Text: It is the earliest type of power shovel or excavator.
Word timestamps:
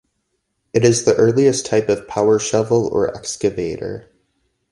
It 0.73 0.83
is 0.83 1.03
the 1.03 1.13
earliest 1.17 1.67
type 1.67 1.87
of 1.87 2.07
power 2.07 2.39
shovel 2.39 2.87
or 2.87 3.15
excavator. 3.15 4.09